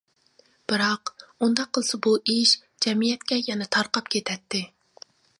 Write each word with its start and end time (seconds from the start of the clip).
بىراق، 0.71 1.11
ئۇنداق 1.47 1.67
قىلسا 1.77 1.99
بۇ 2.07 2.13
ئىش 2.35 2.53
جەمئىيەتكە 2.85 3.37
يەنە 3.51 3.67
تارقاپ 3.77 4.09
كېتەتتى. 4.15 4.63